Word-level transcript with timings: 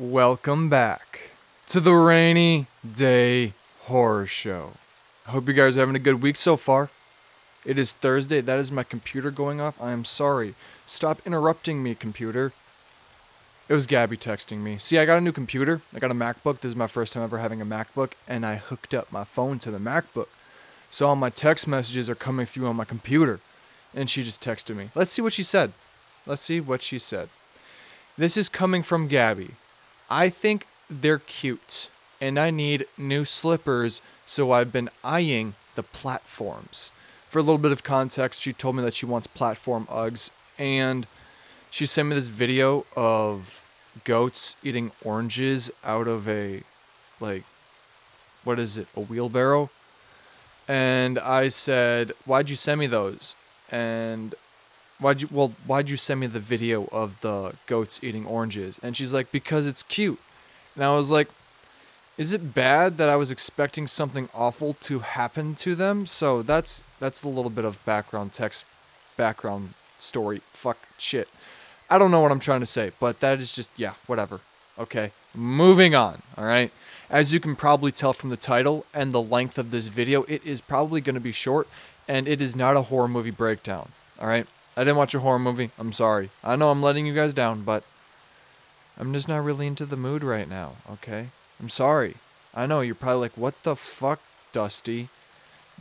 Welcome 0.00 0.68
back 0.68 1.32
to 1.66 1.80
the 1.80 1.92
Rainy 1.92 2.68
Day 2.88 3.54
Horror 3.86 4.26
Show. 4.26 4.74
I 5.26 5.32
hope 5.32 5.48
you 5.48 5.54
guys 5.54 5.76
are 5.76 5.80
having 5.80 5.96
a 5.96 5.98
good 5.98 6.22
week 6.22 6.36
so 6.36 6.56
far. 6.56 6.88
It 7.64 7.80
is 7.80 7.94
Thursday. 7.94 8.40
That 8.40 8.60
is 8.60 8.70
my 8.70 8.84
computer 8.84 9.32
going 9.32 9.60
off. 9.60 9.76
I 9.82 9.90
am 9.90 10.04
sorry. 10.04 10.54
Stop 10.86 11.20
interrupting 11.26 11.82
me, 11.82 11.96
computer. 11.96 12.52
It 13.68 13.74
was 13.74 13.88
Gabby 13.88 14.16
texting 14.16 14.58
me. 14.58 14.78
See, 14.78 15.00
I 15.00 15.04
got 15.04 15.18
a 15.18 15.20
new 15.20 15.32
computer. 15.32 15.82
I 15.92 15.98
got 15.98 16.12
a 16.12 16.14
MacBook. 16.14 16.60
This 16.60 16.70
is 16.70 16.76
my 16.76 16.86
first 16.86 17.14
time 17.14 17.24
ever 17.24 17.38
having 17.38 17.60
a 17.60 17.66
MacBook, 17.66 18.12
and 18.28 18.46
I 18.46 18.54
hooked 18.54 18.94
up 18.94 19.10
my 19.10 19.24
phone 19.24 19.58
to 19.58 19.70
the 19.72 19.78
MacBook. 19.78 20.28
So 20.90 21.08
all 21.08 21.16
my 21.16 21.30
text 21.30 21.66
messages 21.66 22.08
are 22.08 22.14
coming 22.14 22.46
through 22.46 22.68
on 22.68 22.76
my 22.76 22.84
computer. 22.84 23.40
And 23.92 24.08
she 24.08 24.22
just 24.22 24.44
texted 24.44 24.76
me. 24.76 24.90
Let's 24.94 25.10
see 25.10 25.22
what 25.22 25.32
she 25.32 25.42
said. 25.42 25.72
Let's 26.24 26.42
see 26.42 26.60
what 26.60 26.82
she 26.82 27.00
said. 27.00 27.30
This 28.16 28.36
is 28.36 28.48
coming 28.48 28.84
from 28.84 29.08
Gabby. 29.08 29.56
I 30.10 30.28
think 30.28 30.66
they're 30.88 31.18
cute, 31.18 31.90
and 32.20 32.38
I 32.38 32.50
need 32.50 32.86
new 32.96 33.24
slippers, 33.24 34.00
so 34.24 34.52
I've 34.52 34.72
been 34.72 34.88
eyeing 35.04 35.54
the 35.74 35.82
platforms. 35.82 36.92
For 37.28 37.38
a 37.38 37.42
little 37.42 37.58
bit 37.58 37.72
of 37.72 37.82
context, 37.82 38.40
she 38.40 38.52
told 38.52 38.76
me 38.76 38.82
that 38.82 38.94
she 38.94 39.04
wants 39.04 39.26
platform 39.26 39.86
Uggs, 39.90 40.30
and 40.58 41.06
she 41.70 41.84
sent 41.84 42.08
me 42.08 42.14
this 42.14 42.28
video 42.28 42.86
of 42.96 43.66
goats 44.04 44.56
eating 44.62 44.92
oranges 45.04 45.70
out 45.84 46.08
of 46.08 46.26
a, 46.28 46.62
like, 47.20 47.44
what 48.44 48.58
is 48.58 48.78
it, 48.78 48.88
a 48.96 49.00
wheelbarrow? 49.00 49.68
And 50.66 51.18
I 51.18 51.48
said, 51.48 52.12
Why'd 52.24 52.50
you 52.50 52.56
send 52.56 52.80
me 52.80 52.86
those? 52.86 53.34
And 53.70 54.34
why'd 55.00 55.22
you 55.22 55.28
well 55.30 55.52
why'd 55.66 55.90
you 55.90 55.96
send 55.96 56.20
me 56.20 56.26
the 56.26 56.40
video 56.40 56.88
of 56.90 57.20
the 57.20 57.54
goats 57.66 58.00
eating 58.02 58.26
oranges? 58.26 58.80
And 58.82 58.96
she's 58.96 59.14
like 59.14 59.30
because 59.32 59.66
it's 59.66 59.82
cute. 59.82 60.18
And 60.74 60.84
i 60.84 60.94
was 60.94 61.10
like 61.10 61.28
is 62.16 62.32
it 62.32 62.52
bad 62.52 62.98
that 62.98 63.08
i 63.08 63.16
was 63.16 63.30
expecting 63.30 63.86
something 63.86 64.28
awful 64.34 64.74
to 64.74 65.00
happen 65.00 65.54
to 65.56 65.74
them? 65.74 66.06
So 66.06 66.42
that's 66.42 66.82
that's 67.00 67.22
a 67.22 67.28
little 67.28 67.50
bit 67.50 67.64
of 67.64 67.84
background 67.84 68.32
text 68.32 68.66
background 69.16 69.74
story. 69.98 70.42
Fuck 70.52 70.78
shit. 70.96 71.28
I 71.90 71.98
don't 71.98 72.10
know 72.10 72.20
what 72.20 72.32
i'm 72.32 72.40
trying 72.40 72.60
to 72.60 72.66
say 72.66 72.92
but 73.00 73.20
that 73.20 73.38
is 73.38 73.52
just 73.52 73.70
yeah 73.76 73.94
whatever. 74.06 74.40
Okay 74.78 75.12
moving 75.34 75.94
on 75.94 76.22
all 76.36 76.44
right? 76.44 76.72
As 77.10 77.32
you 77.32 77.40
can 77.40 77.56
probably 77.56 77.90
tell 77.90 78.12
from 78.12 78.28
the 78.28 78.36
title 78.36 78.84
and 78.92 79.12
the 79.12 79.22
length 79.22 79.56
of 79.56 79.70
this 79.70 79.86
video 79.86 80.24
it 80.24 80.44
is 80.44 80.60
probably 80.60 81.00
going 81.00 81.14
to 81.14 81.20
be 81.20 81.32
short 81.32 81.68
and 82.06 82.28
it 82.28 82.42
is 82.42 82.54
not 82.54 82.76
a 82.76 82.82
horror 82.82 83.08
movie 83.08 83.30
breakdown 83.30 83.92
all 84.20 84.28
right 84.28 84.46
I 84.78 84.84
didn't 84.84 84.96
watch 84.98 85.14
a 85.16 85.18
horror 85.18 85.40
movie. 85.40 85.72
I'm 85.76 85.92
sorry. 85.92 86.30
I 86.44 86.54
know 86.54 86.70
I'm 86.70 86.80
letting 86.80 87.04
you 87.04 87.12
guys 87.12 87.34
down, 87.34 87.62
but 87.62 87.82
I'm 88.96 89.12
just 89.12 89.26
not 89.26 89.42
really 89.42 89.66
into 89.66 89.84
the 89.84 89.96
mood 89.96 90.22
right 90.22 90.48
now, 90.48 90.76
okay? 90.88 91.30
I'm 91.58 91.68
sorry. 91.68 92.14
I 92.54 92.64
know 92.64 92.80
you're 92.80 92.94
probably 92.94 93.22
like, 93.22 93.36
what 93.36 93.60
the 93.64 93.74
fuck, 93.74 94.20
Dusty? 94.52 95.08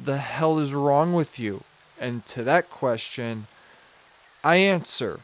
The 0.03 0.17
hell 0.17 0.57
is 0.57 0.73
wrong 0.73 1.13
with 1.13 1.37
you? 1.37 1.61
And 1.99 2.25
to 2.25 2.43
that 2.45 2.71
question, 2.71 3.45
I 4.43 4.55
answer, 4.55 5.19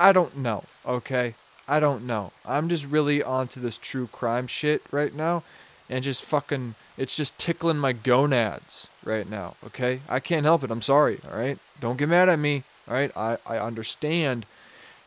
I 0.00 0.10
don't 0.10 0.36
know, 0.36 0.64
okay? 0.84 1.36
I 1.68 1.78
don't 1.78 2.04
know. 2.04 2.32
I'm 2.44 2.68
just 2.68 2.84
really 2.84 3.22
onto 3.22 3.60
this 3.60 3.78
true 3.78 4.08
crime 4.08 4.48
shit 4.48 4.82
right 4.90 5.14
now 5.14 5.44
and 5.88 6.02
just 6.02 6.24
fucking 6.24 6.74
it's 6.96 7.16
just 7.16 7.38
tickling 7.38 7.78
my 7.78 7.92
gonads 7.92 8.88
right 9.04 9.28
now, 9.28 9.54
okay? 9.64 10.00
I 10.08 10.20
can't 10.20 10.44
help 10.44 10.62
it. 10.62 10.70
I'm 10.70 10.82
sorry, 10.82 11.20
all 11.28 11.36
right? 11.36 11.58
Don't 11.84 11.98
get 11.98 12.08
mad 12.08 12.30
at 12.30 12.38
me, 12.38 12.62
all 12.88 12.94
right? 12.94 13.14
I, 13.14 13.36
I 13.44 13.58
understand 13.58 14.46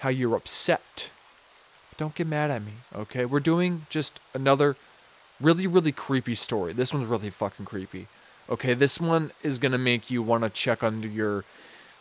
how 0.02 0.10
you're 0.10 0.36
upset. 0.36 1.10
Don't 1.98 2.14
get 2.14 2.28
mad 2.28 2.52
at 2.52 2.64
me, 2.64 2.74
okay? 2.96 3.26
We're 3.26 3.40
doing 3.40 3.88
just 3.90 4.20
another 4.36 4.76
really, 5.42 5.66
really 5.66 5.92
creepy 5.92 6.36
story. 6.36 6.74
This 6.74 6.94
one's 6.94 7.08
really 7.08 7.32
fucking 7.32 7.66
creepy. 7.66 8.06
Okay, 8.48 8.76
this 8.76 9.00
one 9.00 9.32
is 9.42 9.58
gonna 9.58 9.80
make 9.80 10.12
you 10.12 10.22
wanna 10.22 10.52
check 10.52 10.84
under 10.84 11.08
your 11.08 11.46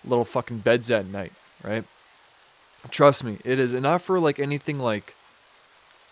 little 0.04 0.26
fucking 0.26 0.58
beds 0.58 0.90
at 0.90 1.06
night, 1.06 1.32
right? 1.64 1.84
Trust 2.90 3.24
me, 3.24 3.38
it 3.46 3.58
is. 3.58 3.72
Not 3.72 4.02
for 4.02 4.20
like 4.20 4.38
anything 4.38 4.78
like 4.78 5.14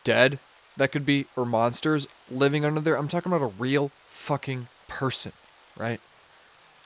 dead 0.04 0.38
that 0.78 0.90
could 0.90 1.04
be, 1.04 1.26
or 1.36 1.44
monsters 1.44 2.08
living 2.30 2.64
under 2.64 2.80
there. 2.80 2.96
I'm 2.96 3.08
talking 3.08 3.30
about 3.30 3.44
a 3.44 3.52
real 3.58 3.90
fucking 4.08 4.68
person, 4.88 5.32
right? 5.76 6.00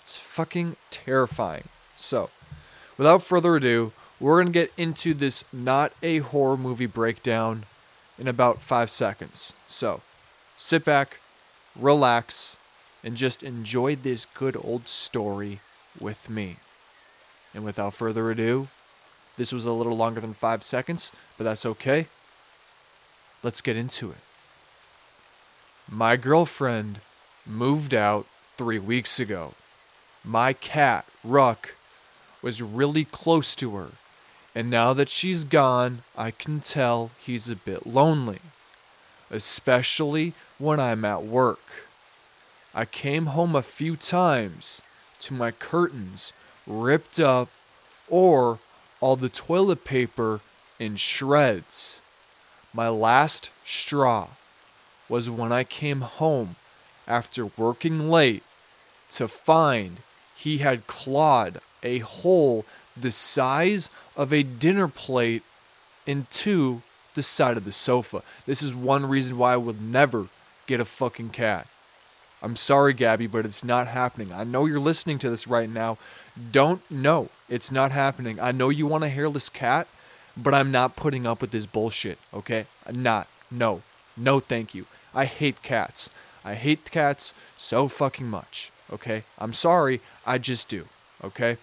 It's 0.08 0.16
fucking 0.16 0.76
terrifying. 0.88 1.64
So, 1.94 2.30
without 2.96 3.22
further 3.22 3.56
ado, 3.56 3.92
we're 4.18 4.40
going 4.40 4.52
to 4.54 4.58
get 4.58 4.72
into 4.78 5.12
this 5.12 5.44
not 5.52 5.92
a 6.02 6.20
horror 6.20 6.56
movie 6.56 6.86
breakdown 6.86 7.66
in 8.18 8.26
about 8.26 8.62
five 8.62 8.88
seconds. 8.88 9.52
So, 9.66 10.00
sit 10.56 10.82
back, 10.82 11.18
relax, 11.76 12.56
and 13.04 13.18
just 13.18 13.42
enjoy 13.42 13.96
this 13.96 14.24
good 14.24 14.56
old 14.56 14.88
story 14.88 15.60
with 16.00 16.30
me. 16.30 16.56
And 17.52 17.62
without 17.62 17.92
further 17.92 18.30
ado, 18.30 18.68
this 19.36 19.52
was 19.52 19.66
a 19.66 19.72
little 19.72 19.94
longer 19.94 20.22
than 20.22 20.32
five 20.32 20.62
seconds, 20.64 21.12
but 21.36 21.44
that's 21.44 21.66
okay 21.66 22.06
Let's 23.42 23.60
get 23.60 23.76
into 23.76 24.10
it. 24.10 24.16
My 25.86 26.16
girlfriend 26.16 27.00
moved 27.44 27.92
out 27.92 28.26
three 28.56 28.78
weeks 28.78 29.20
ago. 29.20 29.52
My 30.28 30.52
cat, 30.52 31.06
Ruck, 31.24 31.74
was 32.42 32.60
really 32.60 33.06
close 33.06 33.54
to 33.54 33.76
her, 33.76 33.92
and 34.54 34.68
now 34.68 34.92
that 34.92 35.08
she's 35.08 35.44
gone, 35.44 36.02
I 36.18 36.32
can 36.32 36.60
tell 36.60 37.12
he's 37.18 37.48
a 37.48 37.56
bit 37.56 37.86
lonely, 37.86 38.40
especially 39.30 40.34
when 40.58 40.78
I'm 40.78 41.02
at 41.06 41.24
work. 41.24 41.86
I 42.74 42.84
came 42.84 43.28
home 43.28 43.56
a 43.56 43.62
few 43.62 43.96
times 43.96 44.82
to 45.20 45.32
my 45.32 45.50
curtains 45.50 46.34
ripped 46.66 47.18
up 47.18 47.48
or 48.06 48.58
all 49.00 49.16
the 49.16 49.30
toilet 49.30 49.82
paper 49.82 50.42
in 50.78 50.96
shreds. 50.96 52.02
My 52.74 52.90
last 52.90 53.48
straw 53.64 54.28
was 55.08 55.30
when 55.30 55.52
I 55.52 55.64
came 55.64 56.02
home 56.02 56.56
after 57.06 57.46
working 57.46 58.10
late 58.10 58.42
to 59.08 59.26
find 59.26 60.00
he 60.38 60.58
had 60.58 60.86
clawed 60.86 61.60
a 61.82 61.98
hole 61.98 62.64
the 62.96 63.10
size 63.10 63.90
of 64.16 64.32
a 64.32 64.42
dinner 64.42 64.88
plate 64.88 65.42
into 66.06 66.82
the 67.14 67.22
side 67.22 67.56
of 67.56 67.64
the 67.64 67.72
sofa. 67.72 68.22
This 68.46 68.62
is 68.62 68.74
one 68.74 69.06
reason 69.06 69.38
why 69.38 69.54
I 69.54 69.56
would 69.56 69.82
never 69.82 70.28
get 70.66 70.80
a 70.80 70.84
fucking 70.84 71.30
cat. 71.30 71.66
I'm 72.40 72.56
sorry, 72.56 72.92
Gabby, 72.92 73.26
but 73.26 73.44
it's 73.44 73.64
not 73.64 73.88
happening. 73.88 74.32
I 74.32 74.44
know 74.44 74.66
you're 74.66 74.78
listening 74.78 75.18
to 75.18 75.30
this 75.30 75.48
right 75.48 75.68
now. 75.68 75.98
Don't 76.52 76.88
know. 76.90 77.30
It's 77.48 77.72
not 77.72 77.90
happening. 77.90 78.38
I 78.38 78.52
know 78.52 78.68
you 78.68 78.86
want 78.86 79.04
a 79.04 79.08
hairless 79.08 79.48
cat 79.48 79.88
but 80.38 80.54
I'm 80.54 80.70
not 80.70 80.96
putting 80.96 81.26
up 81.26 81.40
with 81.40 81.50
this 81.50 81.66
bullshit, 81.66 82.18
okay? 82.32 82.66
not. 82.90 83.26
No. 83.50 83.82
No, 84.16 84.40
thank 84.40 84.74
you. 84.74 84.86
I 85.14 85.24
hate 85.24 85.62
cats. 85.62 86.10
I 86.44 86.54
hate 86.54 86.90
cats 86.90 87.34
so 87.56 87.88
fucking 87.88 88.28
much, 88.28 88.70
okay? 88.92 89.24
I'm 89.38 89.52
sorry, 89.52 90.00
I 90.26 90.38
just 90.38 90.68
do, 90.68 90.86
okay? 91.22 91.56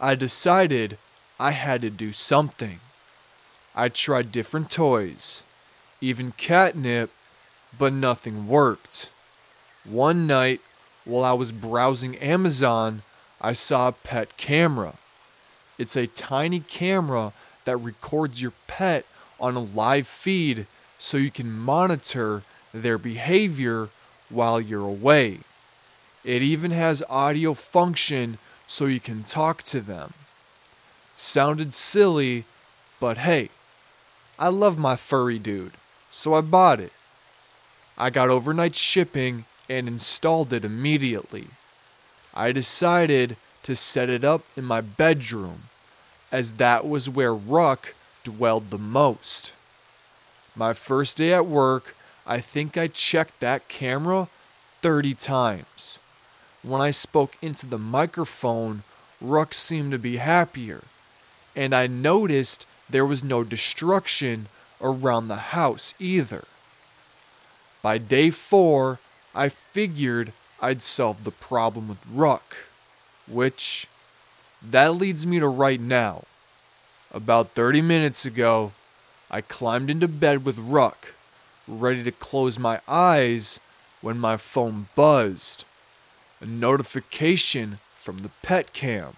I 0.00 0.14
decided 0.14 0.98
I 1.38 1.52
had 1.52 1.82
to 1.82 1.90
do 1.90 2.12
something. 2.12 2.80
I 3.74 3.88
tried 3.88 4.32
different 4.32 4.70
toys, 4.70 5.42
even 6.00 6.32
catnip, 6.32 7.10
but 7.78 7.92
nothing 7.92 8.46
worked. 8.46 9.10
One 9.84 10.26
night, 10.26 10.60
while 11.04 11.24
I 11.24 11.32
was 11.32 11.52
browsing 11.52 12.16
Amazon, 12.16 13.02
I 13.40 13.52
saw 13.52 13.88
a 13.88 13.92
pet 13.92 14.36
camera. 14.36 14.94
It's 15.78 15.96
a 15.96 16.06
tiny 16.06 16.60
camera 16.60 17.32
that 17.64 17.76
records 17.76 18.42
your 18.42 18.52
pet 18.66 19.04
on 19.40 19.56
a 19.56 19.60
live 19.60 20.06
feed 20.06 20.66
so 20.98 21.16
you 21.16 21.30
can 21.30 21.50
monitor 21.50 22.42
their 22.72 22.98
behavior 22.98 23.88
while 24.32 24.60
you're 24.60 24.86
away. 24.86 25.40
It 26.24 26.42
even 26.42 26.70
has 26.70 27.02
audio 27.08 27.54
function 27.54 28.38
so 28.66 28.86
you 28.86 29.00
can 29.00 29.22
talk 29.22 29.62
to 29.64 29.80
them. 29.80 30.14
Sounded 31.14 31.74
silly, 31.74 32.44
but 33.00 33.18
hey, 33.18 33.50
I 34.38 34.48
love 34.48 34.78
my 34.78 34.96
furry 34.96 35.38
dude, 35.38 35.72
so 36.10 36.34
I 36.34 36.40
bought 36.40 36.80
it. 36.80 36.92
I 37.98 38.10
got 38.10 38.30
overnight 38.30 38.74
shipping 38.74 39.44
and 39.68 39.86
installed 39.86 40.52
it 40.52 40.64
immediately. 40.64 41.48
I 42.34 42.52
decided 42.52 43.36
to 43.62 43.76
set 43.76 44.08
it 44.08 44.24
up 44.24 44.42
in 44.56 44.64
my 44.64 44.80
bedroom 44.80 45.64
as 46.32 46.52
that 46.52 46.88
was 46.88 47.10
where 47.10 47.34
Ruck 47.34 47.94
dwelled 48.24 48.70
the 48.70 48.78
most. 48.78 49.52
My 50.56 50.72
first 50.72 51.18
day 51.18 51.32
at 51.32 51.46
work, 51.46 51.94
I 52.26 52.40
think 52.40 52.76
I 52.76 52.86
checked 52.86 53.40
that 53.40 53.68
camera 53.68 54.28
30 54.82 55.14
times. 55.14 55.98
When 56.62 56.80
I 56.80 56.90
spoke 56.90 57.36
into 57.42 57.66
the 57.66 57.78
microphone, 57.78 58.84
Ruck 59.20 59.54
seemed 59.54 59.92
to 59.92 59.98
be 59.98 60.16
happier, 60.18 60.82
and 61.56 61.74
I 61.74 61.86
noticed 61.86 62.66
there 62.88 63.06
was 63.06 63.24
no 63.24 63.42
destruction 63.42 64.48
around 64.80 65.28
the 65.28 65.52
house 65.54 65.94
either. 65.98 66.44
By 67.82 67.98
day 67.98 68.30
four, 68.30 69.00
I 69.34 69.48
figured 69.48 70.32
I'd 70.60 70.82
solved 70.82 71.24
the 71.24 71.32
problem 71.32 71.88
with 71.88 71.98
Ruck, 72.08 72.56
which 73.26 73.88
that 74.62 74.94
leads 74.94 75.26
me 75.26 75.40
to 75.40 75.48
right 75.48 75.80
now. 75.80 76.24
About 77.12 77.50
30 77.50 77.82
minutes 77.82 78.24
ago, 78.24 78.72
I 79.30 79.40
climbed 79.40 79.90
into 79.90 80.06
bed 80.06 80.44
with 80.44 80.58
Ruck, 80.58 81.14
ready 81.66 82.02
to 82.02 82.12
close 82.12 82.58
my 82.58 82.80
eyes 82.88 83.60
when 84.00 84.18
my 84.18 84.36
phone 84.36 84.88
buzzed. 84.94 85.64
A 86.40 86.46
notification 86.46 87.78
from 87.94 88.18
the 88.18 88.30
pet 88.42 88.72
cam. 88.72 89.14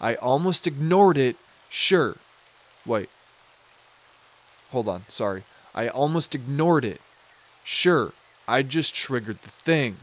I 0.00 0.16
almost 0.16 0.66
ignored 0.66 1.16
it, 1.16 1.36
sure. 1.68 2.16
Wait. 2.84 3.08
Hold 4.70 4.88
on, 4.88 5.04
sorry. 5.08 5.44
I 5.74 5.88
almost 5.88 6.34
ignored 6.34 6.84
it. 6.84 7.00
Sure, 7.62 8.12
I 8.48 8.62
just 8.62 8.94
triggered 8.94 9.42
the 9.42 9.50
thing. 9.50 9.98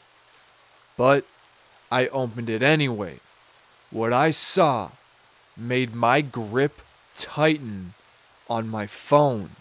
But 0.98 1.26
I 1.92 2.08
opened 2.08 2.50
it 2.50 2.64
anyway. 2.64 3.20
What 3.92 4.14
I 4.14 4.32
saw 4.32 4.92
made 5.56 5.94
my 5.94 6.22
grip 6.22 6.82
tighten 7.16 7.94
on 8.50 8.68
my 8.68 8.88
phone. 8.88 9.52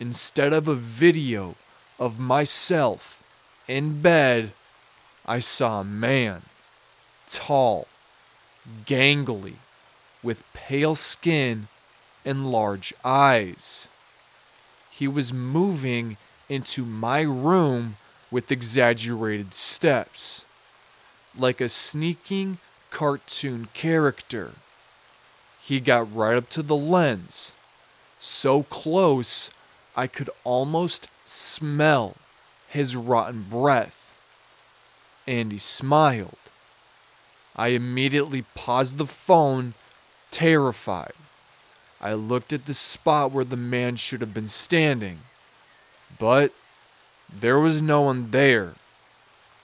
Instead 0.00 0.54
of 0.54 0.66
a 0.66 0.74
video 0.74 1.56
of 1.98 2.18
myself 2.18 3.22
in 3.68 4.00
bed, 4.00 4.52
I 5.26 5.40
saw 5.40 5.80
a 5.80 5.84
man, 5.84 6.42
tall, 7.28 7.86
gangly, 8.86 9.56
with 10.22 10.50
pale 10.54 10.94
skin 10.94 11.68
and 12.24 12.46
large 12.46 12.94
eyes. 13.04 13.88
He 14.90 15.06
was 15.06 15.34
moving 15.34 16.16
into 16.48 16.86
my 16.86 17.20
room 17.20 17.96
with 18.30 18.50
exaggerated 18.50 19.52
steps, 19.52 20.46
like 21.38 21.60
a 21.60 21.68
sneaking 21.68 22.56
cartoon 22.90 23.68
character. 23.74 24.52
He 25.60 25.78
got 25.78 26.14
right 26.14 26.38
up 26.38 26.48
to 26.50 26.62
the 26.62 26.76
lens, 26.76 27.52
so 28.18 28.62
close 28.64 29.50
I 29.96 30.06
could 30.06 30.30
almost 30.44 31.08
smell 31.24 32.16
his 32.68 32.96
rotten 32.96 33.46
breath. 33.48 34.12
And 35.26 35.52
he 35.52 35.58
smiled. 35.58 36.36
I 37.56 37.68
immediately 37.68 38.44
paused 38.54 38.96
the 38.98 39.06
phone, 39.06 39.74
terrified. 40.30 41.12
I 42.00 42.14
looked 42.14 42.52
at 42.52 42.64
the 42.64 42.74
spot 42.74 43.32
where 43.32 43.44
the 43.44 43.56
man 43.56 43.96
should 43.96 44.22
have 44.22 44.32
been 44.32 44.48
standing, 44.48 45.18
but 46.18 46.52
there 47.28 47.58
was 47.58 47.82
no 47.82 48.00
one 48.00 48.30
there. 48.30 48.74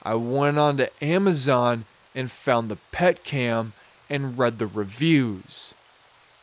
I 0.03 0.13
went 0.13 0.59
on 0.59 0.77
to 0.77 1.03
Amazon 1.03 1.85
and 2.13 2.31
found 2.31 2.69
the 2.69 2.77
pet 2.91 3.23
cam 3.23 3.73
and 4.09 4.37
read 4.37 4.59
the 4.59 4.67
reviews, 4.67 5.73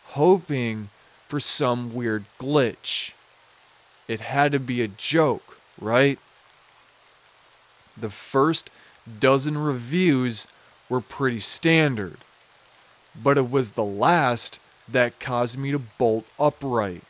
hoping 0.09 0.89
for 1.29 1.39
some 1.39 1.95
weird 1.95 2.25
glitch. 2.41 3.13
It 4.07 4.21
had 4.21 4.53
to 4.53 4.61
be 4.61 4.83
a 4.83 4.89
joke, 4.89 5.59
right? 5.81 6.19
The 7.97 8.11
first 8.11 8.71
dozen 9.19 9.59
reviews 9.59 10.47
were 10.89 11.01
pretty 11.01 11.41
standard, 11.41 12.19
but 13.15 13.39
it 13.39 13.51
was 13.51 13.71
the 13.71 13.85
last 13.85 14.59
that 14.89 15.21
caused 15.21 15.59
me 15.59 15.73
to 15.73 15.79
bolt 15.79 16.27
upright. 16.39 17.03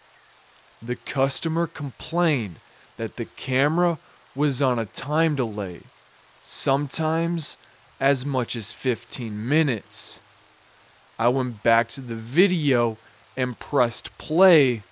The 0.81 0.97
customer 0.97 1.67
complained 1.67 2.57
that 2.97 3.17
the 3.17 3.25
camera 3.25 3.99
was 4.37 4.63
on 4.63 4.79
a 4.79 4.87
time 4.87 5.35
delay, 5.35 5.81
sometimes 6.43 7.57
as 7.99 8.27
much 8.27 8.55
as 8.55 8.73
15 8.73 9.49
minutes. 9.49 10.21
I 11.19 11.29
went 11.29 11.63
back 11.63 11.89
to 11.91 12.01
the 12.01 12.15
video 12.17 12.99
and 13.37 13.59
pressed 13.59 14.17
play 14.19 14.83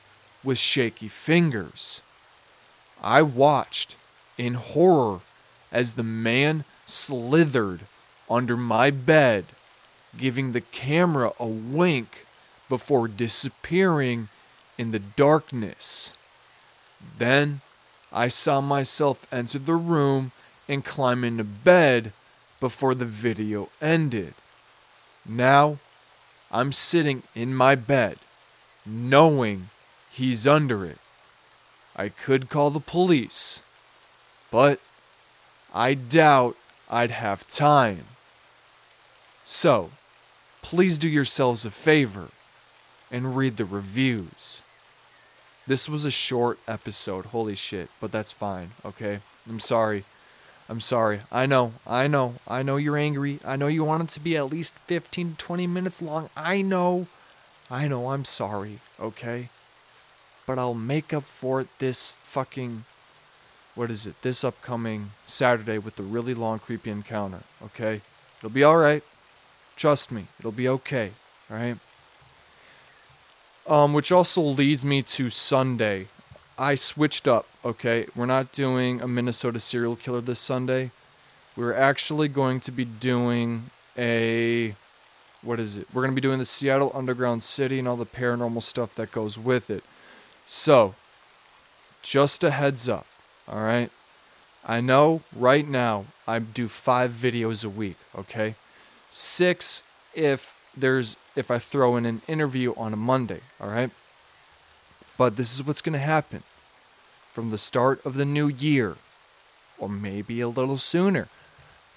with 0.45 0.59
shaky 0.59 1.09
fingers. 1.09 2.03
I 3.03 3.23
watched 3.23 3.97
in 4.39 4.55
horror 4.55 5.21
as 5.71 5.93
the 5.93 6.03
man 6.03 6.65
slithered 6.85 7.81
under 8.29 8.57
my 8.57 8.91
bed, 8.91 9.47
giving 10.17 10.53
the 10.53 10.61
camera 10.61 11.33
a 11.39 11.47
wink 11.47 12.27
before 12.69 13.09
disappearing 13.09 14.29
in 14.79 14.93
the 14.93 14.99
darkness. 14.99 16.13
Then 17.19 17.61
I 18.13 18.29
saw 18.29 18.61
myself 18.61 19.27
enter 19.33 19.59
the 19.59 19.75
room 19.75 20.33
and 20.69 20.85
climb 20.85 21.25
into 21.25 21.45
bed 21.45 22.13
before 22.61 22.95
the 22.95 23.05
video 23.05 23.69
ended. 23.81 24.35
Now, 25.27 25.79
I'm 26.51 26.73
sitting 26.73 27.23
in 27.35 27.55
my 27.55 27.75
bed, 27.75 28.19
knowing 28.85 29.71
he's 30.13 30.47
under 30.47 30.85
it. 30.85 30.99
I 31.97 32.09
could 32.09 32.49
call 32.49 32.71
the 32.71 32.81
police, 32.81 33.63
but 34.51 34.79
I 35.75 35.95
doubt 35.95 36.57
I'd 36.91 37.11
have 37.11 37.49
time. 37.49 38.05
So, 39.45 39.91
please 40.63 40.99
do 40.99 41.09
yourselves 41.09 41.65
a 41.65 41.71
favor 41.71 42.29
and 43.11 43.37
read 43.37 43.57
the 43.57 43.65
reviews. 43.65 44.63
This 45.67 45.89
was 45.89 46.05
a 46.05 46.11
short 46.11 46.59
episode, 46.67 47.27
holy 47.27 47.55
shit, 47.55 47.89
but 48.01 48.13
that's 48.13 48.33
fine, 48.33 48.73
okay? 48.85 49.21
I'm 49.49 49.61
sorry. 49.61 50.05
I'm 50.69 50.81
sorry. 50.81 51.21
I 51.31 51.47
know, 51.47 51.75
I 51.87 52.07
know, 52.07 52.37
I 52.49 52.63
know 52.63 52.77
you're 52.77 52.97
angry. 52.97 53.39
I 53.45 53.57
know 53.57 53.67
you 53.67 53.85
want 53.85 54.05
it 54.05 54.09
to 54.11 54.21
be 54.21 54.37
at 54.37 54.51
least 54.51 54.75
15 54.87 55.33
to 55.33 55.37
20 55.37 55.67
minutes 55.67 56.01
long. 56.01 56.31
I 56.37 56.63
know, 56.63 57.07
I 57.71 57.89
know, 57.89 58.11
I'm 58.11 58.25
sorry, 58.25 58.81
okay? 58.99 59.51
But 60.47 60.59
I'll 60.59 60.75
make 60.75 61.13
up 61.13 61.25
for 61.25 61.61
it 61.61 61.69
this 61.79 62.19
fucking, 62.25 62.85
what 63.75 63.91
is 63.91 64.07
it, 64.07 64.21
this 64.23 64.43
upcoming 64.43 65.13
Saturday 65.27 65.79
with 65.79 65.97
the 65.97 66.03
really 66.03 66.35
long, 66.35 66.59
creepy 66.59 66.91
encounter, 66.91 67.43
okay? 67.63 68.01
It'll 68.39 68.51
be 68.51 68.65
alright. 68.65 69.05
Trust 69.77 70.11
me, 70.11 70.27
it'll 70.39 70.53
be 70.53 70.69
okay, 70.69 71.13
alright? 71.51 71.79
Um, 73.67 73.93
which 73.93 74.11
also 74.11 74.43
leads 74.43 74.85
me 74.85 75.03
to 75.03 75.31
Sunday. 75.31 76.09
I 76.59 76.75
switched 76.75 77.29
up, 77.29 77.47
okay? 77.65 78.07
We're 78.15 78.27
not 78.27 78.53
doing 78.53 79.01
a 79.01 79.09
Minnesota 79.09 79.61
serial 79.61 79.97
killer 79.97 80.21
this 80.21 80.41
Sunday. 80.41 80.91
We're 81.57 81.75
actually 81.75 82.29
going 82.29 82.61
to 82.61 82.73
be 82.73 82.85
doing 82.85 83.71
a. 83.97 84.75
What 85.43 85.61
is 85.61 85.77
it? 85.77 85.89
We're 85.93 86.03
going 86.03 86.13
to 86.13 86.15
be 86.15 86.21
doing 86.21 86.39
the 86.39 86.45
Seattle 86.45 86.91
Underground 86.95 87.43
City 87.43 87.79
and 87.79 87.89
all 87.89 87.97
the 87.97 88.07
paranormal 88.07 88.63
stuff 88.63 88.95
that 88.95 89.11
goes 89.13 89.39
with 89.39 89.71
it. 89.71 89.85
So, 90.55 90.95
just 92.03 92.45
a 92.45 92.51
heads 92.51 92.87
up, 92.87 93.07
alright? 93.49 93.91
I 94.63 94.83
know 94.83 95.23
right 95.35 95.67
now 95.67 96.05
I 96.29 96.41
do 96.41 96.69
five 96.69 97.13
videos 97.13 97.65
a 97.65 97.71
week, 97.71 97.97
okay? 98.15 98.57
Six 99.09 99.83
if 100.13 100.55
there's 100.77 101.17
if 101.35 101.51
I 101.51 101.59
throw 101.59 101.97
in 101.97 102.05
an 102.05 102.21
interview 102.29 102.75
on 102.77 102.93
a 102.93 102.97
Monday, 102.97 103.41
all 103.59 103.71
right? 103.71 103.91
But 105.17 105.37
this 105.37 105.55
is 105.55 105.65
what's 105.65 105.81
going 105.81 105.95
to 105.95 105.99
happen 105.99 106.43
from 107.33 107.49
the 107.49 107.57
start 107.57 108.05
of 108.05 108.17
the 108.17 108.27
new 108.27 108.49
year, 108.49 108.97
or 109.79 109.89
maybe 109.89 110.43
a 110.43 110.49
little 110.49 110.77
sooner. 110.77 111.29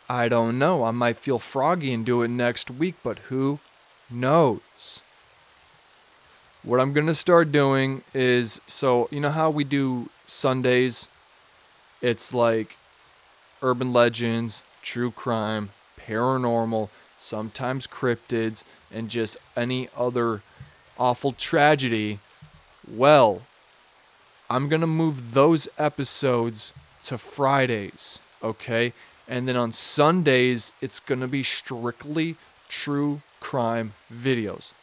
I 0.08 0.30
don't 0.30 0.58
know. 0.58 0.86
I 0.86 0.92
might 0.92 1.18
feel 1.18 1.40
froggy 1.40 1.92
and 1.92 2.06
do 2.06 2.22
it 2.22 2.30
next 2.30 2.72
week, 2.72 2.96
but 3.04 3.20
who 3.28 3.60
knows? 4.10 5.02
What 6.66 6.80
I'm 6.80 6.94
going 6.94 7.06
to 7.06 7.14
start 7.14 7.52
doing 7.52 8.02
is 8.12 8.60
so, 8.66 9.08
you 9.12 9.20
know 9.20 9.30
how 9.30 9.52
we 9.52 9.64
do 9.64 10.10
Sundays? 10.26 11.08
It's 12.02 12.34
like 12.34 12.78
urban 13.62 13.94
legends, 13.94 14.64
true 14.82 15.12
crime, 15.12 15.70
paranormal, 15.96 16.90
sometimes 17.20 17.86
cryptids, 17.86 18.64
and 18.92 19.12
just 19.12 19.38
any 19.56 19.90
other 19.96 20.42
awful 20.98 21.34
tragedy, 21.34 22.18
well, 22.92 23.44
I'm 24.50 24.68
going 24.68 24.82
to 24.82 24.88
move 24.88 25.36
those 25.36 25.68
episodes 25.78 26.74
to 27.04 27.20
Fridays, 27.20 28.22
okay? 28.42 28.92
And 29.28 29.48
then 29.48 29.56
on 29.56 29.72
Sundays, 29.72 30.72
it's 30.82 31.00
going 31.00 31.22
to 31.22 31.28
be 31.28 31.44
strictly 31.44 32.38
true 32.70 33.22
crime 33.40 33.94
videos. 34.12 34.74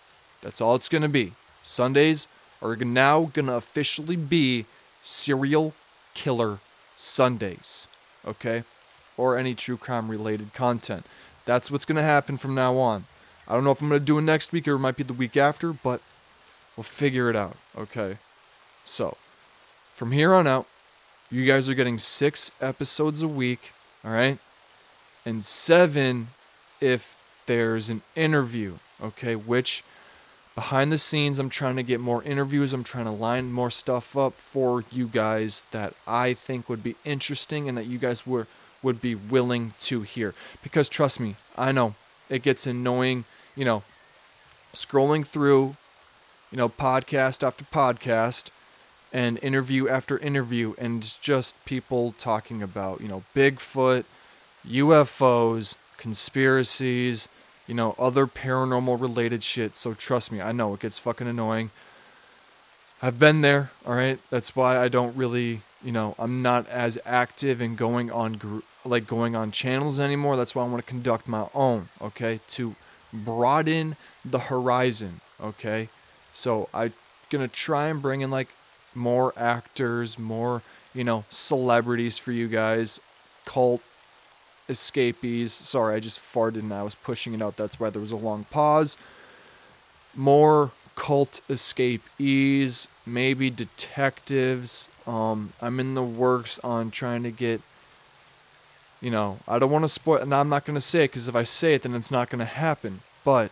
That's 0.42 0.60
all 0.60 0.76
it's 0.76 0.88
going 0.88 1.02
to 1.02 1.08
be. 1.08 1.32
Sundays 1.62 2.28
are 2.60 2.76
now 2.76 3.30
going 3.32 3.46
to 3.46 3.54
officially 3.54 4.16
be 4.16 4.66
serial 5.00 5.74
killer 6.14 6.58
Sundays, 6.94 7.88
okay? 8.26 8.64
Or 9.16 9.36
any 9.36 9.54
true 9.54 9.76
crime 9.76 10.10
related 10.10 10.52
content. 10.54 11.06
That's 11.44 11.70
what's 11.70 11.84
going 11.84 11.96
to 11.96 12.02
happen 12.02 12.36
from 12.36 12.54
now 12.54 12.76
on. 12.76 13.04
I 13.48 13.54
don't 13.54 13.64
know 13.64 13.72
if 13.72 13.80
I'm 13.80 13.88
going 13.88 14.00
to 14.00 14.04
do 14.04 14.18
it 14.18 14.22
next 14.22 14.52
week 14.52 14.68
or 14.68 14.74
it 14.74 14.78
might 14.78 14.96
be 14.96 15.02
the 15.02 15.12
week 15.12 15.36
after, 15.36 15.72
but 15.72 16.00
We'll 16.76 16.84
figure 16.84 17.28
it 17.28 17.36
out, 17.36 17.56
okay? 17.76 18.18
So, 18.84 19.16
from 19.94 20.12
here 20.12 20.32
on 20.32 20.46
out, 20.46 20.66
you 21.30 21.46
guys 21.46 21.68
are 21.68 21.74
getting 21.74 21.98
six 21.98 22.50
episodes 22.60 23.22
a 23.22 23.28
week, 23.28 23.72
all 24.04 24.12
right? 24.12 24.38
And 25.24 25.44
seven 25.44 26.28
if 26.80 27.16
there's 27.46 27.90
an 27.90 28.02
interview, 28.16 28.78
okay? 29.02 29.36
Which 29.36 29.84
behind 30.54 30.92
the 30.92 30.98
scenes, 30.98 31.38
I'm 31.38 31.48
trying 31.48 31.76
to 31.76 31.82
get 31.82 32.00
more 32.00 32.22
interviews. 32.22 32.72
I'm 32.72 32.84
trying 32.84 33.06
to 33.06 33.10
line 33.10 33.52
more 33.52 33.70
stuff 33.70 34.16
up 34.16 34.34
for 34.34 34.84
you 34.90 35.06
guys 35.06 35.64
that 35.70 35.94
I 36.06 36.34
think 36.34 36.68
would 36.68 36.82
be 36.82 36.96
interesting 37.04 37.68
and 37.68 37.76
that 37.78 37.86
you 37.86 37.98
guys 37.98 38.26
were 38.26 38.46
would 38.82 39.00
be 39.00 39.14
willing 39.14 39.74
to 39.78 40.02
hear. 40.02 40.34
Because 40.62 40.88
trust 40.88 41.20
me, 41.20 41.36
I 41.56 41.70
know 41.72 41.94
it 42.28 42.42
gets 42.42 42.66
annoying, 42.66 43.24
you 43.54 43.64
know, 43.64 43.84
scrolling 44.74 45.24
through, 45.24 45.76
you 46.50 46.58
know, 46.58 46.68
podcast 46.68 47.46
after 47.46 47.64
podcast 47.64 48.48
and 49.12 49.38
interview 49.42 49.88
after 49.88 50.18
interview 50.18 50.74
and 50.78 51.16
just 51.20 51.62
people 51.64 52.12
talking 52.18 52.62
about, 52.62 53.00
you 53.00 53.08
know, 53.08 53.22
Bigfoot, 53.36 54.04
UFOs, 54.66 55.76
conspiracies, 55.96 57.28
you 57.66 57.74
know, 57.74 57.94
other 57.98 58.26
paranormal 58.26 59.00
related 59.00 59.42
shit. 59.42 59.76
So 59.76 59.94
trust 59.94 60.32
me, 60.32 60.40
I 60.40 60.52
know 60.52 60.74
it 60.74 60.80
gets 60.80 60.98
fucking 60.98 61.26
annoying. 61.26 61.70
I've 63.00 63.18
been 63.18 63.40
there, 63.40 63.70
all 63.86 63.94
right? 63.94 64.18
That's 64.30 64.54
why 64.54 64.78
I 64.78 64.88
don't 64.88 65.16
really, 65.16 65.62
you 65.82 65.92
know, 65.92 66.14
I'm 66.18 66.42
not 66.42 66.68
as 66.68 66.98
active 67.04 67.60
in 67.60 67.74
going 67.74 68.10
on 68.10 68.34
gr- 68.34 68.60
like 68.84 69.06
going 69.06 69.34
on 69.36 69.50
channels 69.50 70.00
anymore. 70.00 70.36
That's 70.36 70.54
why 70.54 70.64
I 70.64 70.68
want 70.68 70.84
to 70.84 70.88
conduct 70.88 71.28
my 71.28 71.48
own, 71.54 71.88
okay? 72.00 72.40
To 72.48 72.76
broaden 73.12 73.96
the 74.24 74.38
horizon, 74.38 75.20
okay? 75.40 75.88
So 76.32 76.68
I'm 76.72 76.92
going 77.30 77.48
to 77.48 77.54
try 77.54 77.88
and 77.88 78.00
bring 78.00 78.20
in 78.20 78.30
like 78.30 78.48
more 78.94 79.32
actors, 79.36 80.18
more, 80.18 80.62
you 80.94 81.04
know, 81.04 81.24
celebrities 81.28 82.18
for 82.18 82.32
you 82.32 82.48
guys, 82.48 83.00
cult 83.44 83.82
escapees. 84.68 85.52
Sorry, 85.52 85.96
I 85.96 86.00
just 86.00 86.20
farted 86.20 86.60
and 86.60 86.72
I 86.72 86.82
was 86.82 86.94
pushing 86.94 87.34
it 87.34 87.42
out. 87.42 87.56
That's 87.56 87.78
why 87.78 87.90
there 87.90 88.00
was 88.00 88.12
a 88.12 88.16
long 88.16 88.44
pause. 88.50 88.96
More 90.14 90.72
cult 90.94 91.40
escapees, 91.48 92.88
maybe 93.06 93.50
detectives. 93.50 94.88
Um, 95.06 95.52
I'm 95.60 95.80
in 95.80 95.94
the 95.94 96.02
works 96.02 96.58
on 96.60 96.90
trying 96.90 97.22
to 97.22 97.30
get, 97.30 97.60
you 99.00 99.10
know, 99.10 99.38
I 99.48 99.58
don't 99.58 99.70
want 99.70 99.84
to 99.84 99.88
spoil, 99.88 100.18
and 100.18 100.34
I'm 100.34 100.48
not 100.48 100.64
going 100.64 100.74
to 100.74 100.80
say 100.80 101.04
it 101.04 101.12
because 101.12 101.28
if 101.28 101.34
I 101.34 101.42
say 101.44 101.74
it, 101.74 101.82
then 101.82 101.94
it's 101.94 102.10
not 102.10 102.30
going 102.30 102.40
to 102.40 102.44
happen. 102.44 103.00
But 103.24 103.50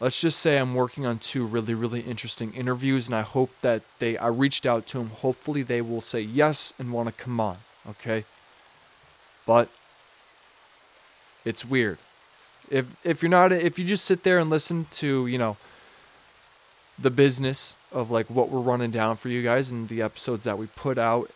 let's 0.00 0.20
just 0.20 0.38
say 0.38 0.58
I'm 0.58 0.74
working 0.74 1.06
on 1.06 1.18
two 1.18 1.46
really, 1.46 1.74
really 1.74 2.00
interesting 2.00 2.52
interviews, 2.52 3.06
and 3.08 3.14
I 3.14 3.22
hope 3.22 3.50
that 3.60 3.82
they, 3.98 4.18
I 4.18 4.28
reached 4.28 4.66
out 4.66 4.86
to 4.88 4.98
them. 4.98 5.10
Hopefully, 5.10 5.62
they 5.62 5.80
will 5.80 6.00
say 6.00 6.20
yes 6.20 6.74
and 6.78 6.92
want 6.92 7.08
to 7.08 7.12
come 7.12 7.40
on, 7.40 7.58
okay? 7.88 8.24
But 9.46 9.68
it's 11.44 11.64
weird. 11.64 11.98
If 12.68 12.96
if 13.04 13.22
you're 13.22 13.30
not 13.30 13.52
if 13.52 13.78
you 13.78 13.84
just 13.84 14.04
sit 14.04 14.24
there 14.24 14.38
and 14.38 14.50
listen 14.50 14.86
to, 14.90 15.26
you 15.26 15.38
know, 15.38 15.56
the 16.98 17.10
business 17.10 17.76
of 17.92 18.10
like 18.10 18.28
what 18.28 18.50
we're 18.50 18.60
running 18.60 18.90
down 18.90 19.16
for 19.16 19.28
you 19.28 19.42
guys 19.42 19.70
and 19.70 19.88
the 19.88 20.02
episodes 20.02 20.44
that 20.44 20.58
we 20.58 20.66
put 20.66 20.98
out, 20.98 21.30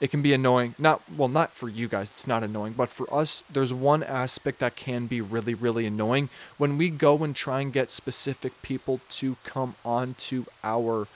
it 0.00 0.10
can 0.10 0.22
be 0.22 0.32
annoying. 0.32 0.76
Not 0.78 1.02
well, 1.14 1.28
not 1.28 1.52
for 1.52 1.68
you 1.68 1.88
guys, 1.88 2.10
it's 2.10 2.28
not 2.28 2.44
annoying, 2.44 2.74
but 2.76 2.88
for 2.88 3.12
us, 3.12 3.42
there's 3.52 3.74
one 3.74 4.04
aspect 4.04 4.60
that 4.60 4.76
can 4.76 5.06
be 5.06 5.20
really, 5.20 5.54
really 5.54 5.86
annoying 5.86 6.28
when 6.56 6.78
we 6.78 6.88
go 6.88 7.24
and 7.24 7.34
try 7.34 7.60
and 7.60 7.72
get 7.72 7.90
specific 7.90 8.62
people 8.62 9.00
to 9.10 9.36
come 9.42 9.74
onto 9.84 10.44
our 10.62 11.08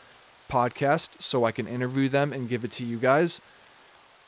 podcast 0.50 1.22
so 1.22 1.44
I 1.44 1.52
can 1.52 1.68
interview 1.68 2.08
them 2.08 2.32
and 2.32 2.48
give 2.48 2.64
it 2.64 2.72
to 2.72 2.84
you 2.84 2.98
guys 2.98 3.40